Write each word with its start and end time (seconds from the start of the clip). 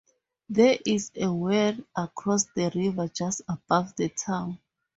There 0.49 0.79
is 0.83 1.11
a 1.15 1.31
weir 1.31 1.77
across 1.95 2.45
the 2.55 2.71
river 2.73 3.07
just 3.07 3.41
above 3.47 3.95
the 3.97 4.09
town. 4.09 4.57